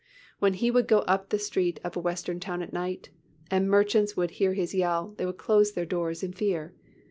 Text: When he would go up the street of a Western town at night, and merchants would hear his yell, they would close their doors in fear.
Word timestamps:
When 0.39 0.55
he 0.55 0.71
would 0.71 0.87
go 0.87 1.01
up 1.01 1.29
the 1.29 1.37
street 1.37 1.79
of 1.83 1.95
a 1.95 1.99
Western 1.99 2.39
town 2.39 2.63
at 2.63 2.73
night, 2.73 3.11
and 3.51 3.69
merchants 3.69 4.17
would 4.17 4.31
hear 4.31 4.55
his 4.55 4.73
yell, 4.73 5.13
they 5.17 5.27
would 5.27 5.37
close 5.37 5.73
their 5.73 5.85
doors 5.85 6.23
in 6.23 6.33
fear. 6.33 6.73